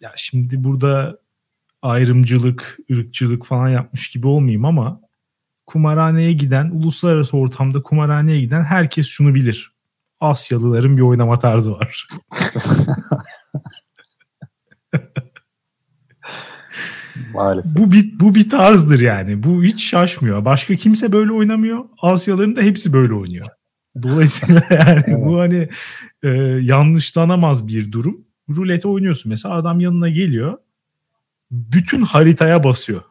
[0.00, 1.23] ya şimdi burada
[1.84, 5.00] ayrımcılık, ırkçılık falan yapmış gibi olmayayım ama
[5.66, 9.74] kumarhaneye giden, uluslararası ortamda kumarhaneye giden herkes şunu bilir.
[10.20, 12.06] Asyalıların bir oynama tarzı var.
[17.34, 17.76] Maalesef.
[17.76, 19.42] Bu bir, bu bir tarzdır yani.
[19.42, 20.44] Bu hiç şaşmıyor.
[20.44, 21.84] Başka kimse böyle oynamıyor.
[22.02, 23.46] Asyalıların da hepsi böyle oynuyor.
[24.02, 25.24] Dolayısıyla yani evet.
[25.24, 25.68] bu hani
[26.22, 26.28] e,
[26.62, 28.24] yanlışlanamaz bir durum.
[28.56, 30.58] Rulete oynuyorsun mesela adam yanına geliyor.
[31.50, 33.02] Bütün haritaya basıyor.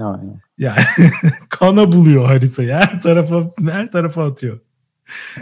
[0.00, 0.40] Aynen.
[0.58, 0.80] Yani
[1.48, 2.72] kana buluyor haritayı.
[2.72, 4.60] Her tarafa her tarafa atıyor.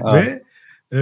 [0.04, 0.42] Evet.
[0.92, 1.00] Ve e,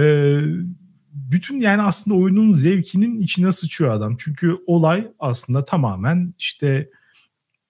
[1.13, 4.15] bütün yani aslında oyunun zevkinin içine sıçıyor adam.
[4.19, 6.89] Çünkü olay aslında tamamen işte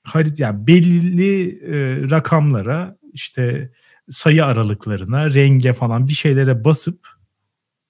[0.04, 3.72] harit yani belirli e, rakamlara işte
[4.10, 7.08] sayı aralıklarına, renge falan bir şeylere basıp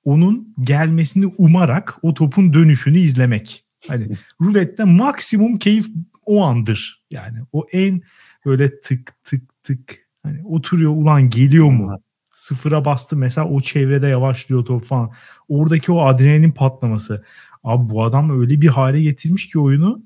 [0.04, 3.66] onun gelmesini umarak o topun dönüşünü izlemek.
[3.88, 4.08] Hani
[4.42, 5.88] rulette maksimum keyif
[6.26, 7.04] o andır.
[7.12, 8.02] Yani o en
[8.46, 12.00] böyle tık tık tık hani oturuyor ulan geliyor mu?
[12.34, 15.12] Sıfıra bastı mesela o çevrede yavaşlıyor top falan.
[15.50, 17.24] Oradaki o adrenalin patlaması.
[17.64, 20.02] Abi bu adam öyle bir hale getirmiş ki oyunu.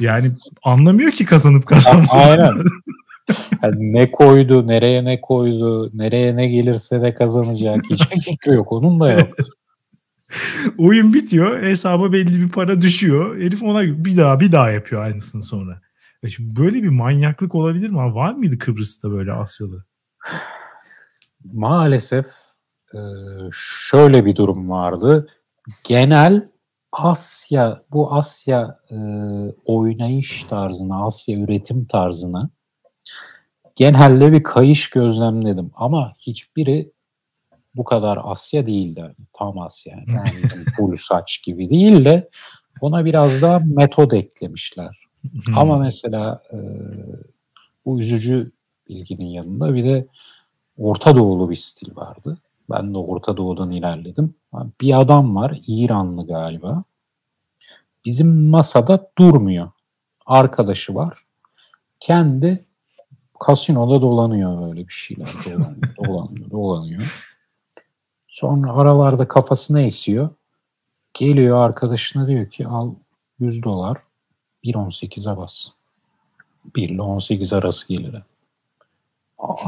[0.00, 0.30] Yani
[0.62, 2.12] anlamıyor ki kazanıp kazanmadığını.
[2.12, 2.64] Aynen.
[3.62, 7.82] Yani ne koydu, nereye ne koydu, nereye ne gelirse de kazanacak.
[7.90, 8.72] Hiçbir fikri yok.
[8.72, 9.28] Onun da yok.
[10.78, 11.62] Oyun bitiyor.
[11.62, 13.38] Hesaba belli bir para düşüyor.
[13.40, 15.80] Herif ona bir daha bir daha yapıyor aynısını sonra.
[16.22, 17.96] Ya şimdi böyle bir manyaklık olabilir mi?
[17.96, 19.84] Var mıydı Kıbrıs'ta böyle Asyalı?
[21.44, 22.26] Maalesef
[23.52, 25.28] şöyle bir durum vardı.
[25.84, 26.48] Genel
[26.92, 28.96] Asya, bu Asya e,
[29.64, 32.50] oynayış tarzına, Asya üretim tarzına
[33.76, 35.70] genelde bir kayış gözlemledim.
[35.74, 36.92] Ama hiçbiri
[37.74, 39.14] bu kadar Asya değildi.
[39.32, 40.10] Tam Asya yani.
[40.10, 42.28] yani full saç gibi değil de
[42.80, 45.06] ona biraz daha metod eklemişler.
[45.56, 46.58] Ama mesela e,
[47.84, 48.52] bu üzücü
[48.88, 50.06] bilginin yanında bir de
[50.78, 52.38] Orta Doğulu bir stil vardı.
[52.70, 54.34] Ben de Orta Doğu'dan ilerledim.
[54.80, 56.84] Bir adam var, İranlı galiba.
[58.04, 59.70] Bizim masada durmuyor.
[60.26, 61.24] Arkadaşı var.
[62.00, 62.64] Kendi
[63.40, 65.26] kasinoda dolanıyor öyle bir şeyler.
[65.46, 67.29] Dolanıyor, dolanıyor, dolanıyor.
[68.40, 70.28] Sonra aralarda kafasına esiyor.
[71.14, 72.94] Geliyor arkadaşına diyor ki al
[73.38, 73.98] 100 dolar
[74.64, 75.66] 1.18'e bas.
[76.76, 78.22] 1 ile 18 arası gelir.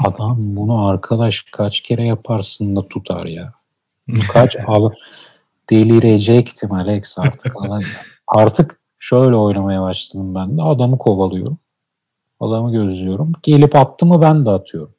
[0.04, 3.52] Adam bunu arkadaş kaç kere yaparsın da tutar ya.
[4.28, 4.90] Kaç al
[5.70, 7.54] delirecektim Alex artık.
[8.26, 10.62] artık şöyle oynamaya başladım ben de.
[10.62, 11.58] Adamı kovalıyorum.
[12.40, 13.32] Adamı gözlüyorum.
[13.42, 14.94] Gelip attı mı ben de atıyorum.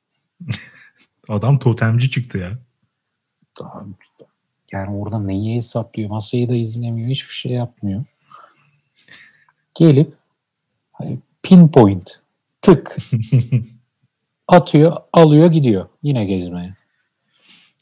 [1.30, 2.63] Adam totemci çıktı ya.
[3.60, 3.86] Daha,
[4.72, 6.10] yani orada neyi hesaplıyor?
[6.10, 7.10] Masayı da izlemiyor.
[7.10, 8.04] Hiçbir şey yapmıyor.
[9.76, 10.14] Gelip
[10.92, 12.22] hani pinpoint
[12.62, 12.98] tık
[14.48, 15.86] atıyor, alıyor, gidiyor.
[16.04, 16.76] Yine gezmeye.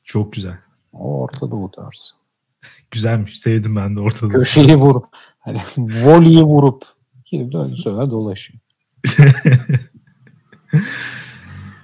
[0.03, 0.57] Çok güzel.
[0.93, 2.13] O Orta Doğu tarzı.
[2.91, 3.39] Güzelmiş.
[3.39, 5.05] Sevdim ben de Orta Doğu Köşeyi vurup
[5.39, 6.85] hani voleyi vurup
[7.25, 8.59] geri dön sonra dolaşıyor.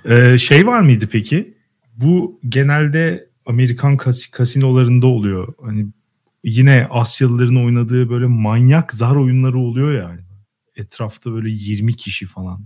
[0.06, 1.58] ee, şey var mıydı peki?
[1.97, 5.53] Bu genelde Amerikan kas- kasinolarında oluyor.
[5.62, 5.88] Hani
[6.43, 10.21] yine Asyalıların oynadığı böyle manyak zar oyunları oluyor yani.
[10.75, 12.65] Etrafta böyle 20 kişi falan.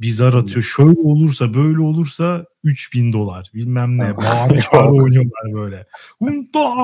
[0.00, 0.62] Bir zar atıyor.
[0.62, 4.16] Şöyle olursa böyle olursa 3000 dolar bilmem ne.
[4.16, 5.86] Bağırı çağrı oynuyorlar böyle.
[6.18, 6.74] Hunta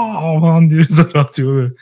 [0.40, 1.54] falan diye zar atıyor.
[1.54, 1.74] Böyle.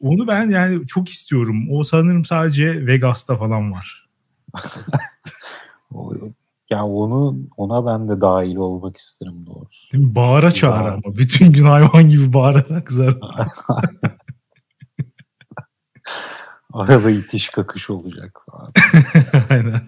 [0.00, 1.66] Onu ben yani çok istiyorum.
[1.70, 4.08] O sanırım sadece Vegas'ta falan var.
[6.70, 9.92] ya onu ona ben de dahil olmak isterim doğrusu.
[9.92, 10.14] Değil mi?
[10.14, 11.16] Bağıra çağıra ama.
[11.16, 13.18] Bütün gün hayvan gibi bağırarak zar
[16.72, 18.72] Arada itiş kakış olacak falan.
[19.50, 19.80] Aynen.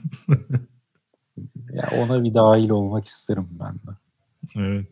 [1.72, 3.98] ya ona bir dahil olmak isterim ben de.
[4.56, 4.86] Evet.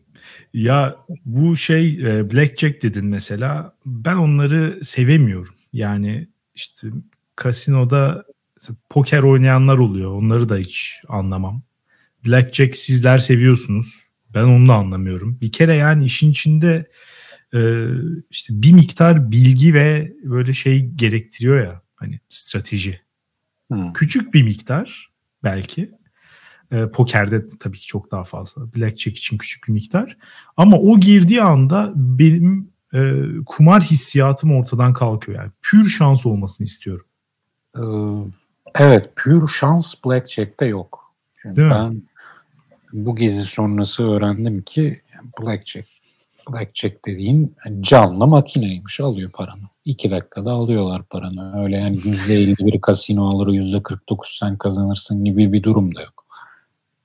[0.53, 0.95] Ya
[1.25, 3.73] bu şey e, Blackjack dedin mesela.
[3.85, 5.55] Ben onları sevemiyorum.
[5.73, 6.87] Yani işte
[7.35, 8.25] kasinoda
[8.89, 10.11] poker oynayanlar oluyor.
[10.11, 11.61] Onları da hiç anlamam.
[12.27, 14.07] Blackjack sizler seviyorsunuz.
[14.33, 15.37] Ben onu da anlamıyorum.
[15.41, 16.89] Bir kere yani işin içinde
[17.53, 17.59] e,
[18.29, 23.01] işte bir miktar bilgi ve böyle şey gerektiriyor ya hani strateji.
[23.67, 23.93] Hmm.
[23.93, 25.11] Küçük bir miktar
[25.43, 25.91] belki.
[26.71, 28.73] E, pokerde tabii ki çok daha fazla.
[28.75, 30.17] Blackjack için küçük bir miktar.
[30.57, 35.39] Ama o girdiği anda benim e, kumar hissiyatım ortadan kalkıyor.
[35.39, 37.05] Yani pür şans olmasını istiyorum.
[37.75, 37.81] Ee,
[38.75, 41.13] evet, pür şans Blackjack'te yok.
[41.35, 42.01] Çünkü Değil ben mi?
[43.05, 45.01] Bu gezi sonrası öğrendim ki
[45.41, 45.87] Blackjack
[46.51, 48.99] Blackjack dediğin canlı makineymiş.
[48.99, 49.61] Alıyor paranı.
[49.85, 51.63] İki dakikada alıyorlar paranı.
[51.63, 55.95] Öyle yani yüzde elli bir kasino alır, yüzde kırk dokuz sen kazanırsın gibi bir durum
[55.95, 56.25] da yok.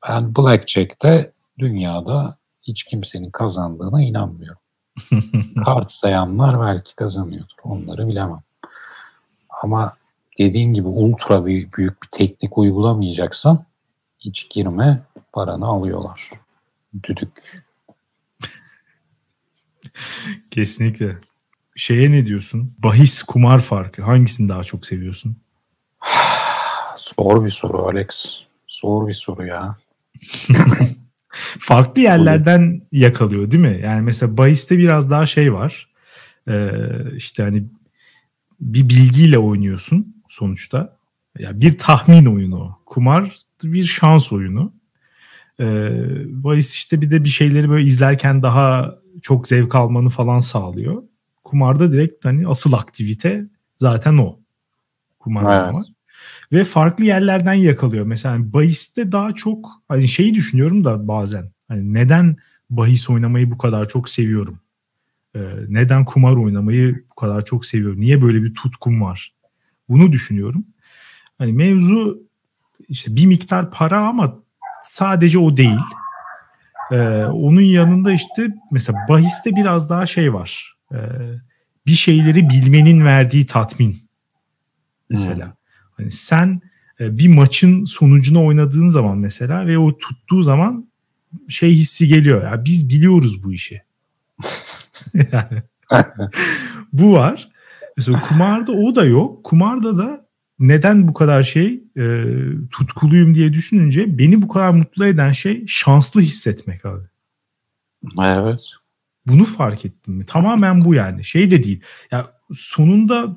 [0.09, 4.63] Ben Blackjack'te dünyada hiç kimsenin kazandığına inanmıyorum.
[5.65, 7.57] Kart sayanlar belki kazanıyordur.
[7.65, 8.43] Onları bilemem.
[9.63, 9.97] Ama
[10.39, 13.65] dediğin gibi ultra bir büyük bir teknik uygulamayacaksan
[14.19, 15.03] hiç girme
[15.33, 16.31] paranı alıyorlar.
[17.03, 17.65] Düdük.
[20.51, 21.17] Kesinlikle.
[21.77, 22.73] Şeye ne diyorsun?
[22.79, 24.03] Bahis kumar farkı.
[24.03, 25.37] Hangisini daha çok seviyorsun?
[26.97, 28.43] Zor bir soru Alex.
[28.69, 29.77] Zor bir soru ya.
[31.59, 33.81] Farklı yerlerden yakalıyor değil mi?
[33.83, 35.89] Yani mesela bahiste biraz daha şey var.
[36.49, 36.71] Ee,
[37.17, 37.65] işte hani
[38.61, 40.79] bir bilgiyle oynuyorsun sonuçta.
[40.79, 40.89] Ya
[41.39, 42.79] yani bir tahmin oyunu.
[42.87, 44.73] Kumar bir şans oyunu.
[45.61, 45.91] Ee,
[46.27, 51.03] bahis işte bir de bir şeyleri böyle izlerken daha çok zevk almanı falan sağlıyor.
[51.45, 53.45] Kumarda direkt hani asıl aktivite
[53.77, 54.39] zaten o.
[55.19, 55.75] Kumar evet.
[56.53, 58.07] Ve farklı yerlerden yakalıyor.
[58.07, 61.51] Mesela hani bahiste daha çok hani şeyi düşünüyorum da bazen.
[61.69, 62.37] Hani neden
[62.71, 64.59] bahis oynamayı bu kadar çok seviyorum?
[65.35, 68.01] Ee, neden kumar oynamayı bu kadar çok seviyorum?
[68.01, 69.35] Niye böyle bir tutkum var?
[69.89, 70.65] Bunu düşünüyorum.
[71.39, 72.23] Hani mevzu
[72.89, 74.39] işte bir miktar para ama
[74.83, 75.81] sadece o değil.
[76.91, 80.77] Ee, onun yanında işte mesela bahiste biraz daha şey var.
[80.93, 80.97] Ee,
[81.87, 83.97] bir şeyleri bilmenin verdiği tatmin.
[85.11, 85.47] Mesela.
[85.47, 85.53] Hmm.
[85.97, 86.61] Hani sen
[87.01, 90.89] e, bir maçın sonucunu oynadığın zaman mesela ve o tuttuğu zaman
[91.49, 92.45] şey hissi geliyor.
[92.45, 93.83] Ya biz biliyoruz bu işi.
[95.15, 95.63] yani,
[96.93, 97.49] bu var.
[97.97, 99.45] Mesela kumarda o da yok.
[99.45, 100.27] Kumarda da
[100.59, 102.25] neden bu kadar şey e,
[102.71, 107.05] tutkuluyum diye düşününce beni bu kadar mutlu eden şey şanslı hissetmek abi.
[108.23, 108.61] Evet.
[109.27, 110.25] Bunu fark ettim mi?
[110.27, 111.25] Tamamen bu yani.
[111.25, 111.81] Şey de değil.
[112.11, 113.37] Ya sonunda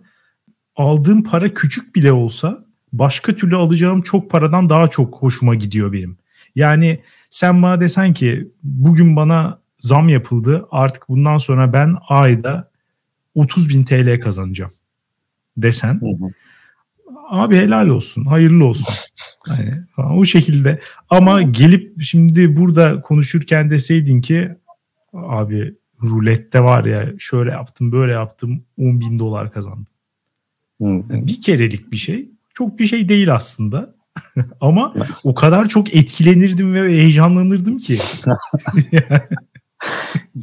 [0.75, 6.17] aldığım para küçük bile olsa başka türlü alacağım çok paradan daha çok hoşuma gidiyor benim.
[6.55, 6.99] Yani
[7.29, 12.71] sen bana desen ki bugün bana zam yapıldı artık bundan sonra ben ayda
[13.35, 14.71] 30 bin TL kazanacağım
[15.57, 16.01] desen.
[16.01, 16.31] Hı hı
[17.29, 18.95] abi helal olsun, hayırlı olsun.
[19.47, 20.79] Yani, o şekilde.
[21.09, 24.55] Ama gelip şimdi burada konuşurken deseydin ki
[25.13, 29.87] abi rulette var ya şöyle yaptım böyle yaptım 10 bin dolar kazandım.
[30.79, 32.29] Yani bir kerelik bir şey.
[32.53, 33.95] Çok bir şey değil aslında.
[34.61, 37.97] Ama o kadar çok etkilenirdim ve heyecanlanırdım ki.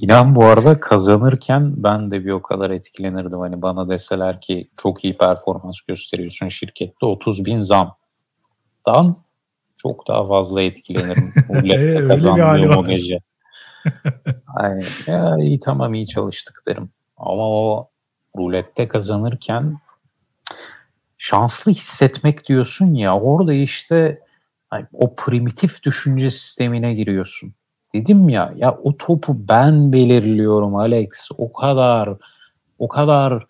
[0.01, 3.39] İnan bu arada kazanırken ben de bir o kadar etkilenirdim.
[3.39, 7.97] Hani bana deseler ki çok iyi performans gösteriyorsun şirkette 30 bin zam.
[8.87, 9.17] rulettan
[9.77, 11.33] çok daha fazla etkilenirim.
[11.49, 13.19] Rulette kazandığım o gece.
[14.57, 16.91] Ay, ya, iyi tamam iyi çalıştık derim.
[17.17, 17.89] Ama o
[18.37, 19.79] rulette kazanırken
[21.19, 24.21] şanslı hissetmek diyorsun ya orada işte
[24.71, 27.55] hani, o primitif düşünce sistemine giriyorsun.
[27.95, 31.09] Dedim ya ya o topu ben belirliyorum Alex.
[31.39, 32.11] O kadar
[32.79, 33.47] o kadar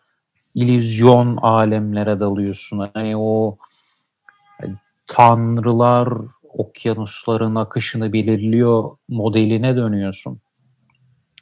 [0.55, 2.87] illüzyon alemlere dalıyorsun.
[2.95, 3.57] Hani o
[4.61, 4.75] hani,
[5.07, 6.09] tanrılar
[6.55, 10.41] okyanusların akışını belirliyor modeline dönüyorsun.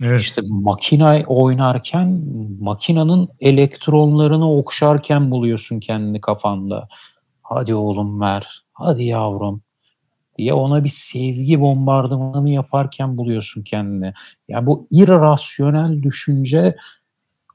[0.02, 0.20] Evet.
[0.20, 2.22] İşte makina oynarken
[2.60, 6.88] makinanın elektronlarını okşarken buluyorsun kendini kafanda.
[7.42, 9.62] Hadi oğlum ver, hadi yavrum
[10.40, 14.12] diye ona bir sevgi bombardımanı yaparken buluyorsun kendini.
[14.48, 16.76] Yani bu irrasyonel düşünce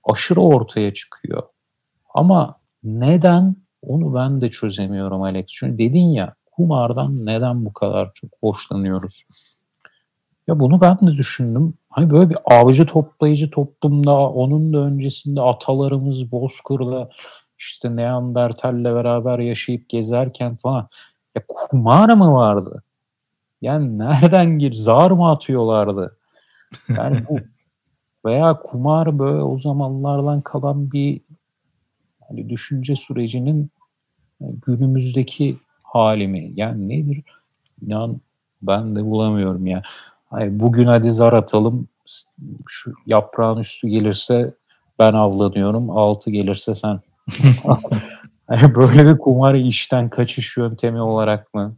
[0.04, 1.44] aşırı ortaya çıkıyor.
[2.14, 5.46] Ama neden onu ben de çözemiyorum Alex.
[5.48, 9.24] Çünkü dedin ya kumardan neden bu kadar çok hoşlanıyoruz?
[10.48, 11.74] Ya bunu ben de düşündüm.
[11.90, 17.10] Hani böyle bir avcı toplayıcı toplumda onun da öncesinde atalarımız Bozkır'da
[17.58, 20.88] işte Neandertal'le beraber yaşayıp gezerken falan
[21.36, 22.84] ya kumar mı vardı?
[23.62, 24.74] Yani nereden gir?
[24.74, 26.18] Zar mı atıyorlardı?
[26.90, 27.40] Yani bu
[28.26, 31.22] veya kumar böyle o zamanlardan kalan bir
[32.28, 33.70] hani düşünce sürecinin
[34.40, 36.52] günümüzdeki hali mi?
[36.56, 37.24] Yani nedir?
[37.82, 38.22] İnan
[38.62, 39.82] ben de bulamıyorum ya.
[40.30, 41.88] Hayır, bugün hadi zar atalım.
[42.68, 44.54] Şu yaprağın üstü gelirse
[45.00, 45.90] ben avlanıyorum.
[45.90, 47.00] Altı gelirse sen.
[48.50, 51.76] yani böyle bir kumar işten kaçış yöntemi olarak mı?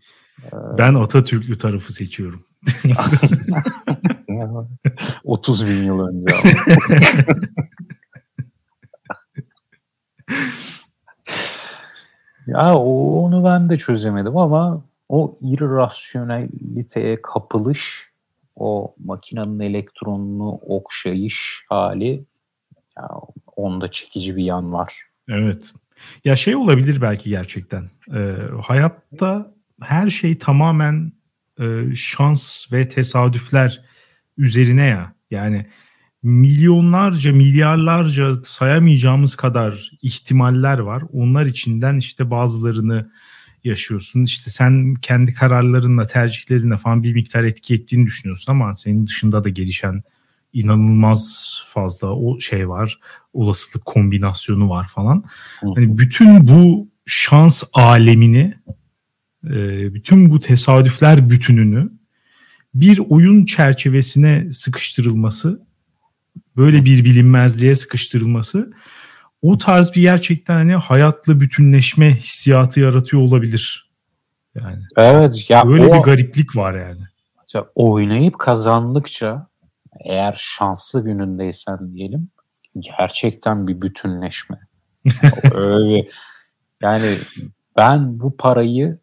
[0.77, 2.43] Ben Atatürklü tarafı seçiyorum.
[5.23, 6.35] 30 bin yıl önce.
[12.47, 18.11] ya onu ben de çözemedim ama o irrasyoneliteye kapılış,
[18.55, 22.23] o makinenin elektronunu okşayış hali
[22.97, 23.09] ya
[23.55, 25.01] onda çekici bir yan var.
[25.29, 25.73] Evet.
[26.25, 27.89] Ya şey olabilir belki gerçekten.
[28.15, 31.11] Ee, hayatta her şey tamamen
[31.59, 33.81] e, şans ve tesadüfler
[34.37, 35.13] üzerine ya.
[35.31, 35.65] Yani
[36.23, 41.03] milyonlarca, milyarlarca sayamayacağımız kadar ihtimaller var.
[41.13, 43.11] Onlar içinden işte bazılarını
[43.63, 44.23] yaşıyorsun.
[44.23, 49.49] İşte sen kendi kararlarınla, tercihlerinle falan bir miktar etki ettiğini düşünüyorsun ama senin dışında da
[49.49, 50.03] gelişen
[50.63, 52.99] inanılmaz fazla o şey var.
[53.33, 55.23] Olasılık kombinasyonu var falan.
[55.75, 58.53] Hani bütün bu şans alemini
[59.45, 59.53] e,
[59.93, 61.89] bütün bu tesadüfler bütününü
[62.73, 65.67] bir oyun çerçevesine sıkıştırılması,
[66.57, 68.73] böyle bir bilinmezliğe sıkıştırılması
[69.41, 73.89] o tarz bir gerçekten hani hayatla bütünleşme hissiyatı yaratıyor olabilir.
[74.55, 74.83] Yani.
[74.97, 77.01] Evet ya böyle o, bir gariplik var yani.
[77.75, 79.47] Oynayıp kazandıkça
[79.99, 82.29] eğer şanslı günündeysen diyelim
[82.79, 84.59] gerçekten bir bütünleşme.
[85.51, 86.07] Öyle
[86.81, 87.15] yani
[87.77, 88.99] ben bu parayı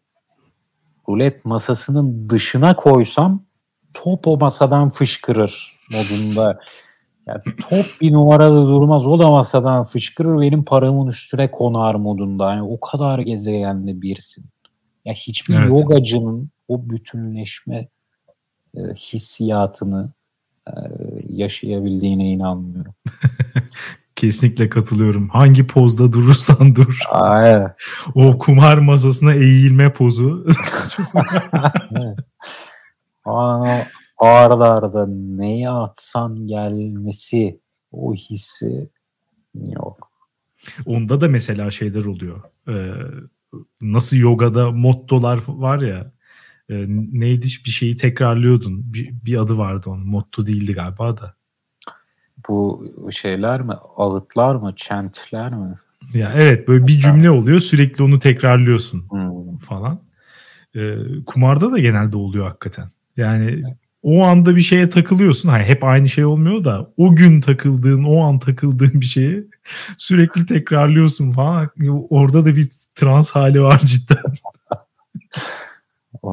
[1.09, 3.45] rulet masasının dışına koysam
[3.93, 6.59] top o masadan fışkırır modunda.
[7.27, 12.53] Yani top bir numarada durmaz o da masadan fışkırır benim paramın üstüne konar modunda.
[12.53, 14.45] Yani o kadar gezegenli birsin.
[15.05, 15.71] Ya hiçbir evet.
[15.71, 17.87] yogacının o bütünleşme
[18.77, 20.13] e, hissiyatını
[21.29, 22.93] yaşayabildiğine inanmıyorum.
[24.15, 25.29] Kesinlikle katılıyorum.
[25.29, 26.99] Hangi pozda durursan dur.
[27.11, 27.73] Aa,
[28.15, 30.45] O kumar masasına eğilme pozu.
[31.91, 32.17] evet.
[33.25, 33.79] Aa,
[34.17, 37.59] arda arda neyi atsan gelmesi
[37.91, 38.89] o hissi
[39.55, 40.11] yok.
[40.85, 42.41] Onda da mesela şeyler oluyor.
[42.69, 42.91] Ee,
[43.81, 46.11] nasıl yogada mottolar var ya
[46.69, 46.85] e,
[47.19, 48.93] neydi bir şeyi tekrarlıyordun.
[48.93, 50.07] Bir, bir adı vardı onun.
[50.07, 51.35] Motto değildi galiba da
[52.49, 53.73] bu şeyler mi?
[53.97, 54.73] Ağıtlar mı?
[54.75, 55.75] Chantler mi?
[56.13, 59.57] Ya evet böyle bir cümle oluyor sürekli onu tekrarlıyorsun hmm.
[59.57, 59.99] falan.
[60.75, 60.95] Ee,
[61.25, 62.87] kumarda da genelde oluyor hakikaten.
[63.17, 63.61] Yani
[64.03, 65.49] o anda bir şeye takılıyorsun.
[65.49, 69.43] Hani hep aynı şey olmuyor da o gün takıldığın, o an takıldığın bir şeye
[69.97, 71.69] sürekli tekrarlıyorsun falan.
[72.09, 74.17] Orada da bir trans hali var cidden.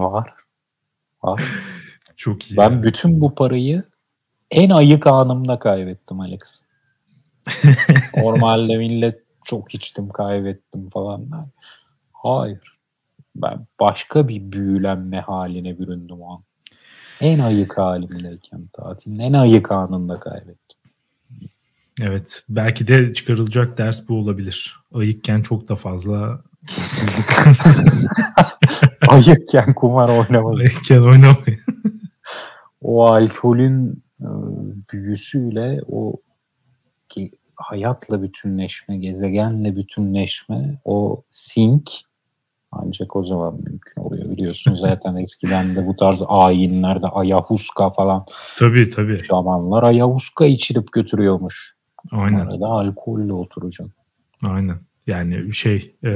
[0.01, 0.34] var.
[1.22, 1.43] Var.
[2.16, 2.57] Çok iyi.
[2.57, 2.82] Ben yani.
[2.82, 3.84] bütün bu parayı
[4.51, 6.62] en ayık anımda kaybettim Alex.
[8.16, 11.49] Normalde millet çok içtim kaybettim falan.
[12.12, 12.78] Hayır.
[13.36, 16.43] Ben başka bir büyülenme haline büründüm o an.
[17.20, 20.78] En ayık halimdeyken tatilin en ayık anında kaybettim.
[22.01, 22.45] Evet.
[22.49, 24.76] Belki de çıkarılacak ders bu olabilir.
[24.95, 26.43] Ayıkken çok da fazla.
[29.12, 30.58] Ayıkken kumar oynamayın.
[30.58, 31.60] Ayıkken oynamayın.
[32.82, 34.28] o alkolün e,
[34.92, 36.16] büyüsüyle o
[37.08, 41.90] ki hayatla bütünleşme, gezegenle bütünleşme, o sink
[42.72, 44.30] ancak o zaman mümkün oluyor.
[44.30, 48.26] Biliyorsun zaten eskiden de bu tarz ayinlerde ayahuska falan.
[48.56, 49.24] Tabii tabii.
[49.24, 51.76] Şamanlar ayahuska içirip götürüyormuş.
[52.12, 52.40] Aynen.
[52.40, 53.92] Arada alkolle oturacaksın.
[54.42, 54.78] Aynen.
[55.07, 56.11] Yani şey e,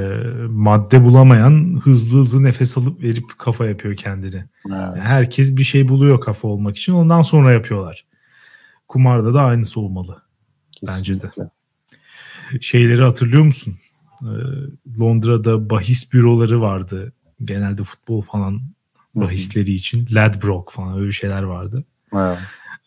[0.49, 4.35] madde bulamayan hızlı hızlı nefes alıp verip kafa yapıyor kendini.
[4.35, 4.47] Evet.
[4.65, 8.05] Yani herkes bir şey buluyor kafa olmak için ondan sonra yapıyorlar.
[8.87, 10.17] Kumarda da aynısı olmalı.
[10.71, 11.13] Kesinlikle.
[11.13, 11.49] Bence de.
[12.61, 13.75] Şeyleri hatırlıyor musun?
[14.21, 14.27] Ee,
[14.99, 17.13] Londra'da bahis büroları vardı.
[17.45, 18.61] Genelde futbol falan
[19.15, 20.07] bahisleri için.
[20.11, 21.83] Ladbroke falan öyle şeyler vardı.
[22.13, 22.37] Evet.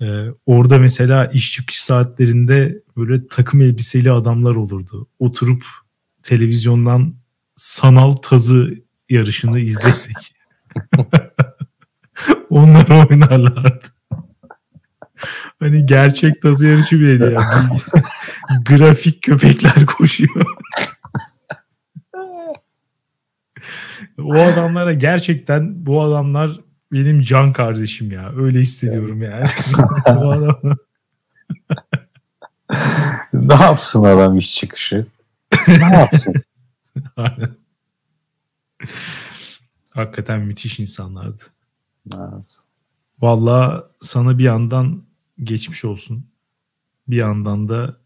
[0.00, 5.06] Ee, orada mesela iş çıkış saatlerinde böyle takım elbiseli adamlar olurdu.
[5.18, 5.64] Oturup
[6.22, 7.14] televizyondan
[7.56, 8.74] sanal tazı
[9.08, 10.34] yarışını izledik.
[12.50, 13.86] Onlar oynarlardı.
[15.60, 17.32] Hani gerçek tazı yarışı bile değil.
[17.32, 17.80] Yani.
[18.64, 20.44] Grafik köpekler koşuyor.
[24.18, 26.60] o adamlara gerçekten bu adamlar
[26.92, 28.32] benim can kardeşim ya.
[28.36, 29.46] Öyle hissediyorum yani.
[30.06, 30.60] bu adam...
[33.32, 35.06] ne yapsın adam iş çıkışı?
[35.68, 36.34] Ne yapsın?
[39.90, 41.42] Hakikaten müthiş insanlardı.
[42.14, 42.46] Evet.
[43.20, 45.04] Valla sana bir yandan
[45.42, 46.26] geçmiş olsun.
[47.08, 48.00] Bir yandan da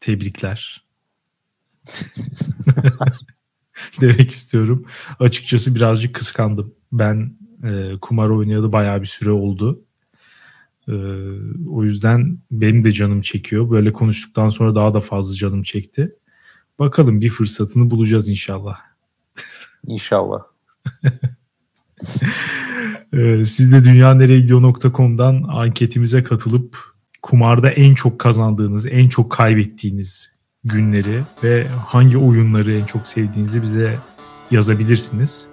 [0.00, 0.84] tebrikler.
[4.00, 4.86] Demek istiyorum.
[5.20, 6.74] Açıkçası birazcık kıskandım.
[6.92, 9.84] Ben e, kumar oynayalı bayağı bir süre oldu.
[10.88, 10.92] E,
[11.68, 13.70] o yüzden benim de canım çekiyor.
[13.70, 16.16] Böyle konuştuktan sonra daha da fazla canım çekti.
[16.78, 18.76] Bakalım bir fırsatını bulacağız inşallah.
[19.86, 20.42] İnşallah.
[23.12, 26.78] Ee, siz de dünyaneregidiyor.com'dan anketimize katılıp
[27.22, 33.98] kumarda en çok kazandığınız, en çok kaybettiğiniz günleri ve hangi oyunları en çok sevdiğinizi bize
[34.50, 35.48] yazabilirsiniz.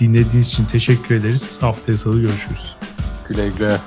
[0.00, 1.58] Dinlediğiniz için teşekkür ederiz.
[1.60, 2.76] Haftaya salı görüşürüz.
[3.28, 3.80] Güle güle.